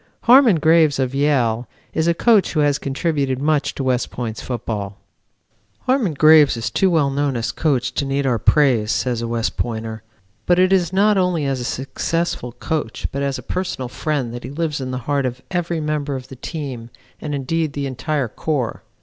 [0.21, 4.97] Harmon Graves of Yale is a coach who has contributed much to West Point's football.
[5.81, 9.27] "Harmon Graves is too well known now as coach to need our praise," says a
[9.27, 10.01] West Pointer,
[10.47, 14.43] "but it is not only as a successful coach, but as a personal friend that
[14.43, 16.89] he lives in the heart of every member of the team
[17.21, 18.81] and indeed the entire corps.